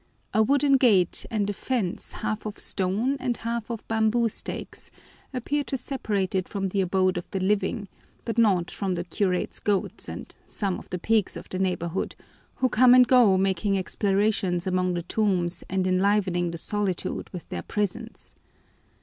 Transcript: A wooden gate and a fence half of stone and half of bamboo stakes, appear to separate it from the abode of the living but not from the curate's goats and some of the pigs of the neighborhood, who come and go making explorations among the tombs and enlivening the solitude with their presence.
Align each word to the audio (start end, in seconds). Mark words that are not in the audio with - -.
A 0.33 0.41
wooden 0.41 0.77
gate 0.77 1.27
and 1.29 1.47
a 1.47 1.53
fence 1.53 2.11
half 2.25 2.47
of 2.47 2.57
stone 2.57 3.17
and 3.19 3.37
half 3.37 3.69
of 3.69 3.87
bamboo 3.87 4.29
stakes, 4.29 4.89
appear 5.31 5.63
to 5.65 5.77
separate 5.77 6.33
it 6.33 6.49
from 6.49 6.69
the 6.69 6.81
abode 6.81 7.19
of 7.19 7.29
the 7.29 7.39
living 7.39 7.87
but 8.25 8.39
not 8.39 8.71
from 8.71 8.95
the 8.95 9.03
curate's 9.03 9.59
goats 9.59 10.09
and 10.09 10.33
some 10.47 10.79
of 10.79 10.89
the 10.89 10.97
pigs 10.97 11.37
of 11.37 11.49
the 11.49 11.59
neighborhood, 11.59 12.15
who 12.55 12.67
come 12.67 12.95
and 12.95 13.07
go 13.07 13.37
making 13.37 13.77
explorations 13.77 14.65
among 14.65 14.95
the 14.95 15.03
tombs 15.03 15.63
and 15.69 15.85
enlivening 15.85 16.49
the 16.49 16.57
solitude 16.57 17.29
with 17.31 17.47
their 17.49 17.61
presence. 17.61 18.33